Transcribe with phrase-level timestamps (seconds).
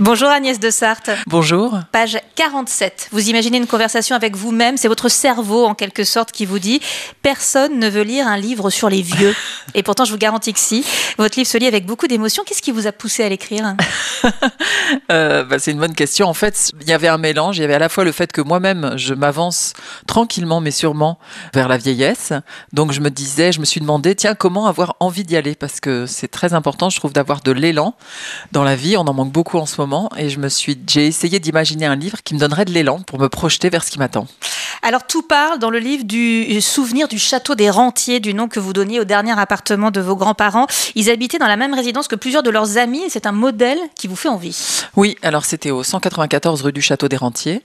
[0.00, 1.10] Bonjour Agnès de Sarthe.
[1.26, 1.76] Bonjour.
[1.90, 3.08] Page 47.
[3.10, 6.80] Vous imaginez une conversation avec vous-même, c'est votre cerveau en quelque sorte qui vous dit
[7.20, 9.34] personne ne veut lire un livre sur les vieux.
[9.74, 10.86] Et pourtant, je vous garantis que si.
[11.18, 12.44] Votre livre se lit avec beaucoup d'émotion.
[12.46, 13.74] Qu'est-ce qui vous a poussé à l'écrire?
[15.12, 16.28] Euh, bah, C'est une bonne question.
[16.28, 17.58] En fait, il y avait un mélange.
[17.58, 19.74] Il y avait à la fois le fait que moi-même, je m'avance
[20.06, 21.18] tranquillement mais sûrement
[21.54, 22.32] vers la vieillesse.
[22.72, 25.54] Donc je me disais, je me suis demandé, tiens, comment avoir envie d'y aller?
[25.54, 27.94] Parce que c'est très important, je trouve, d'avoir de l'élan
[28.52, 28.96] dans la vie.
[28.96, 31.96] On en manque beaucoup en ce moment et je me suis, j'ai essayé d'imaginer un
[31.96, 34.26] livre qui me donnerait de l'élan pour me projeter vers ce qui m'attend.
[34.82, 38.60] Alors tout parle dans le livre du souvenir du château des Rentiers, du nom que
[38.60, 40.66] vous donniez au dernier appartement de vos grands-parents.
[40.94, 43.78] Ils habitaient dans la même résidence que plusieurs de leurs amis et c'est un modèle
[43.94, 44.84] qui vous fait envie.
[44.96, 47.62] Oui, alors c'était au 194 rue du Château des Rentiers,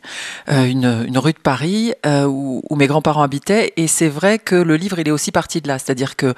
[0.50, 4.76] euh, une, rue de Paris euh, où, mes grands-parents habitaient et c'est vrai que le
[4.76, 6.34] livre il est aussi parti de là, c'est-à-dire que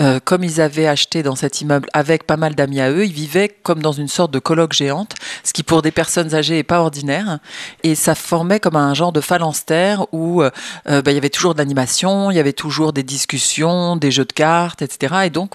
[0.00, 3.12] euh, comme ils avaient acheté dans cet immeuble avec pas mal d'amis à eux, ils
[3.12, 6.64] vivaient comme dans une sorte de colloque géante ce qui pour des personnes âgées est
[6.64, 7.38] pas ordinaire.
[7.82, 10.50] Et ça formait comme un genre de phalanstère où euh,
[10.88, 14.10] euh, bah, il y avait toujours de l'animation, il y avait toujours des discussions, des
[14.10, 15.14] jeux de cartes, etc.
[15.24, 15.52] Et donc,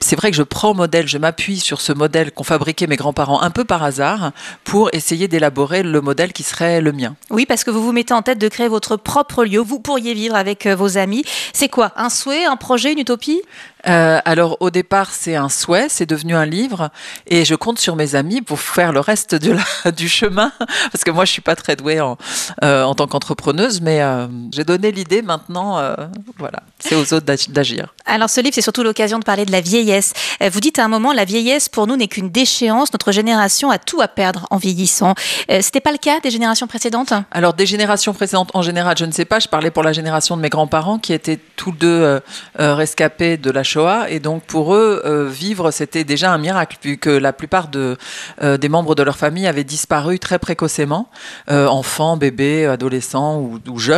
[0.00, 3.40] c'est vrai que je prends modèle, je m'appuie sur ce modèle qu'ont fabriqué mes grands-parents
[3.42, 4.32] un peu par hasard
[4.64, 7.16] pour essayer d'élaborer le modèle qui serait le mien.
[7.30, 9.60] Oui, parce que vous vous mettez en tête de créer votre propre lieu.
[9.60, 11.24] Vous pourriez vivre avec euh, vos amis.
[11.52, 13.42] C'est quoi Un souhait, un projet, une utopie?
[13.86, 16.90] Euh, alors au départ c'est un souhait, c'est devenu un livre
[17.28, 20.52] et je compte sur mes amis pour faire le reste de la, du chemin
[20.90, 22.18] parce que moi je suis pas très douée en,
[22.64, 25.94] euh, en tant qu'entrepreneuse mais euh, j'ai donné l'idée maintenant euh,
[26.38, 27.94] voilà c'est aux autres d'agir.
[28.06, 30.12] Alors ce livre c'est surtout l'occasion de parler de la vieillesse.
[30.42, 33.70] Euh, vous dites à un moment la vieillesse pour nous n'est qu'une déchéance, notre génération
[33.70, 35.14] a tout à perdre en vieillissant.
[35.50, 37.12] Euh, C'était pas le cas des générations précédentes?
[37.30, 40.36] Alors des générations précédentes en général je ne sais pas, je parlais pour la génération
[40.36, 42.20] de mes grands-parents qui étaient tous deux
[42.58, 47.32] rescapés de la Shoah et donc pour eux, vivre, c'était déjà un miracle, puisque la
[47.32, 47.96] plupart de,
[48.42, 51.08] des membres de leur famille avaient disparu très précocement,
[51.48, 53.97] enfants, bébés, adolescents ou, ou jeunes.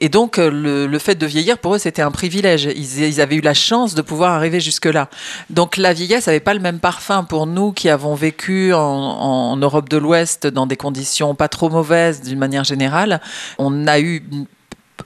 [0.00, 2.64] Et donc, le, le, fait de vieillir, pour eux, c'était un privilège.
[2.64, 5.08] Ils, avaient eu la chance de pouvoir arriver jusque-là.
[5.50, 9.56] Donc, la vieillesse n'avait pas le même parfum pour nous qui avons vécu en, en
[9.56, 13.20] Europe de l'Ouest dans des conditions pas trop mauvaises d'une manière générale.
[13.58, 14.22] On a eu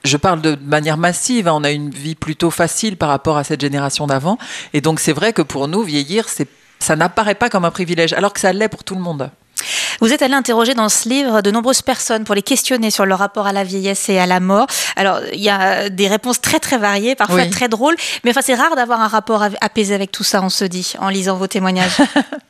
[0.05, 3.45] je parle de manière massive, hein, on a une vie plutôt facile par rapport à
[3.45, 4.39] cette génération d'avant.
[4.73, 6.27] Et donc c'est vrai que pour nous, vieillir,
[6.79, 9.31] ça n'apparaît pas comme un privilège, alors que ça l'est pour tout le monde.
[10.01, 13.19] Vous êtes allé interroger dans ce livre de nombreuses personnes pour les questionner sur leur
[13.19, 14.67] rapport à la vieillesse et à la mort.
[14.97, 17.51] Alors, il y a des réponses très très variées, parfois oui.
[17.51, 20.65] très drôles, mais enfin, c'est rare d'avoir un rapport apaisé avec tout ça, on se
[20.65, 21.97] dit, en lisant vos témoignages.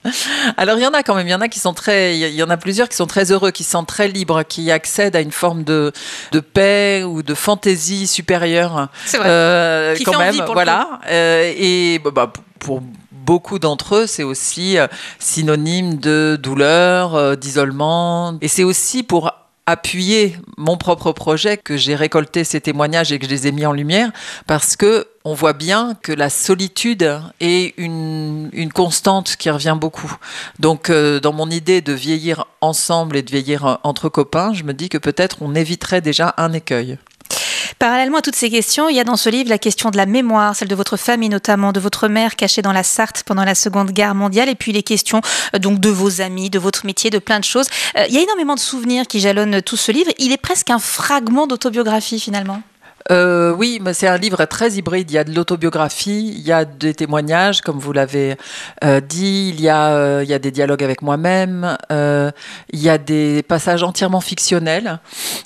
[0.56, 2.34] Alors, il y en a quand même, il y en a qui sont très, il
[2.34, 5.20] y en a plusieurs qui sont très heureux, qui sentent très libres, qui accèdent à
[5.20, 5.92] une forme de,
[6.32, 8.88] de paix ou de fantaisie supérieure.
[9.06, 9.28] C'est vrai.
[9.28, 11.00] Euh, qui quand fait même, envie pour voilà.
[11.08, 12.82] Euh, et bah, pour
[13.28, 14.86] beaucoup d'entre eux, c'est aussi euh,
[15.18, 18.38] synonyme de douleur, euh, d'isolement.
[18.40, 19.30] Et c'est aussi pour
[19.66, 23.66] appuyer mon propre projet que j'ai récolté ces témoignages et que je les ai mis
[23.66, 24.12] en lumière
[24.46, 30.16] parce que on voit bien que la solitude est une, constante qui revient beaucoup.
[30.58, 34.72] Donc, euh, dans mon idée de vieillir ensemble et de vieillir entre copains, je me
[34.72, 36.96] dis que peut-être on éviterait déjà un écueil.
[37.78, 40.06] Parallèlement à toutes ces questions, il y a dans ce livre la question de la
[40.06, 43.54] mémoire, celle de votre famille notamment, de votre mère cachée dans la Sarthe pendant la
[43.54, 45.20] Seconde Guerre mondiale, et puis les questions
[45.54, 47.68] euh, donc de vos amis, de votre métier, de plein de choses.
[47.96, 50.10] Euh, il y a énormément de souvenirs qui jalonnent tout ce livre.
[50.18, 52.62] Il est presque un fragment d'autobiographie finalement.
[53.10, 55.10] Euh, oui, mais c'est un livre très hybride.
[55.10, 58.36] Il y a de l'autobiographie, il y a des témoignages, comme vous l'avez
[58.84, 62.30] euh, dit, il y, a, euh, il y a des dialogues avec moi-même, euh,
[62.70, 64.98] il y a des passages entièrement fictionnels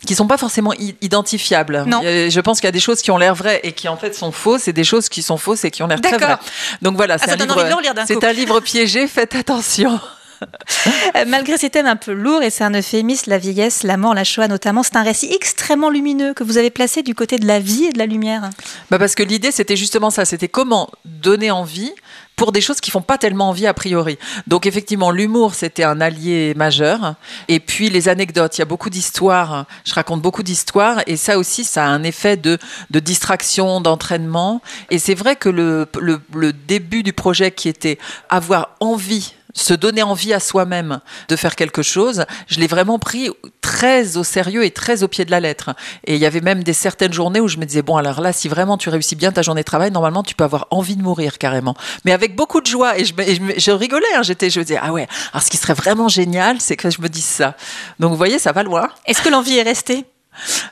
[0.06, 1.84] qui sont pas forcément identifiables.
[1.86, 2.00] Non.
[2.02, 4.14] Je pense qu'il y a des choses qui ont l'air vraies et qui en fait
[4.14, 6.38] sont fausses, et des choses qui sont fausses et qui ont l'air très vraies.
[6.80, 9.06] Donc voilà, ah, c'est un, livre, un livre piégé.
[9.06, 10.00] Faites attention.
[11.26, 14.24] Malgré ces thèmes un peu lourds, et c'est un euphémisme, la vieillesse, la mort, la
[14.24, 17.60] Shoah notamment, c'est un récit extrêmement lumineux que vous avez placé du côté de la
[17.60, 18.50] vie et de la lumière.
[18.90, 21.92] Bah parce que l'idée, c'était justement ça, c'était comment donner envie
[22.36, 24.18] pour des choses qui font pas tellement envie a priori.
[24.46, 27.14] Donc effectivement, l'humour, c'était un allié majeur.
[27.48, 29.66] Et puis les anecdotes, il y a beaucoup d'histoires.
[29.84, 32.58] Je raconte beaucoup d'histoires et ça aussi, ça a un effet de,
[32.90, 34.60] distraction, d'entraînement.
[34.90, 37.98] Et c'est vrai que le début du projet qui était
[38.28, 43.30] avoir envie se donner envie à soi-même de faire quelque chose, je l'ai vraiment pris
[43.60, 45.74] très au sérieux et très au pied de la lettre.
[46.04, 48.32] Et il y avait même des certaines journées où je me disais, bon, alors là,
[48.32, 51.02] si vraiment tu réussis bien ta journée de travail, normalement, tu peux avoir envie de
[51.02, 51.74] mourir carrément.
[52.04, 52.98] Mais avec beaucoup de joie.
[52.98, 55.50] Et je, et je, je rigolais, hein, j'étais, je me disais, ah ouais, alors ce
[55.50, 57.56] qui serait vraiment génial, c'est que je me dise ça.
[57.98, 58.88] Donc, vous voyez, ça va loin.
[59.06, 60.04] Est-ce que l'envie est restée?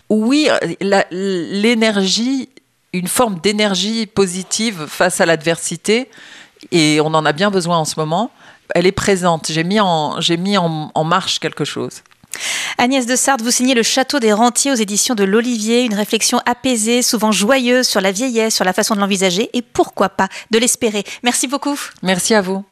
[0.08, 0.48] Oui,
[1.10, 2.48] l'énergie,
[2.92, 6.08] une forme d'énergie positive face à l'adversité,
[6.72, 8.30] et on en a bien besoin en ce moment
[8.74, 9.50] elle est présente.
[9.50, 12.02] J'ai mis en, j'ai mis en, en marche quelque chose.
[12.78, 16.40] Agnès de Sarthe, vous signez Le Château des Rentiers aux éditions de l'Olivier, une réflexion
[16.46, 20.58] apaisée, souvent joyeuse sur la vieillesse, sur la façon de l'envisager et pourquoi pas de
[20.58, 21.04] l'espérer.
[21.22, 21.78] Merci beaucoup.
[22.02, 22.64] Merci à vous.